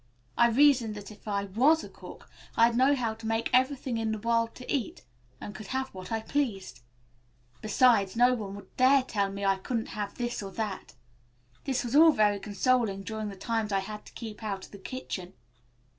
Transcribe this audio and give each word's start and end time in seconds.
I 0.35 0.49
reasoned 0.49 0.95
that 0.95 1.11
if 1.11 1.27
I 1.27 1.43
was 1.43 1.83
a 1.83 1.87
cook 1.87 2.27
I'd 2.57 2.75
know 2.75 2.95
how 2.95 3.13
to 3.13 3.27
make 3.27 3.51
everything 3.53 3.99
in 3.99 4.11
the 4.11 4.17
world 4.17 4.55
to 4.55 4.75
eat 4.75 5.03
and 5.39 5.53
could 5.53 5.67
have 5.67 5.89
what 5.89 6.11
I 6.11 6.21
pleased. 6.21 6.79
Besides 7.61 8.15
no 8.15 8.33
one 8.33 8.55
would 8.55 8.75
dare 8.77 9.03
tell 9.03 9.31
me 9.31 9.45
I 9.45 9.57
couldn't 9.57 9.89
have 9.89 10.15
this 10.15 10.41
or 10.41 10.49
that. 10.53 10.95
This 11.65 11.83
was 11.83 11.95
all 11.95 12.13
very 12.13 12.39
consoling 12.39 13.03
during 13.03 13.29
the 13.29 13.35
times 13.35 13.71
I 13.71 13.77
had 13.81 14.03
to 14.07 14.13
keep 14.13 14.41
out 14.41 14.65
of 14.65 14.71
the 14.71 14.79
kitchen. 14.79 15.33